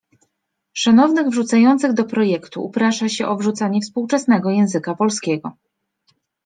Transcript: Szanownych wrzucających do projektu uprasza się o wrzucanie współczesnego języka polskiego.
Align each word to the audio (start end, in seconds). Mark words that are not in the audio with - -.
Szanownych 0.73 1.27
wrzucających 1.27 1.93
do 1.93 2.05
projektu 2.05 2.63
uprasza 2.65 3.09
się 3.09 3.27
o 3.27 3.35
wrzucanie 3.37 3.81
współczesnego 3.81 4.49
języka 4.49 4.95
polskiego. 4.95 5.57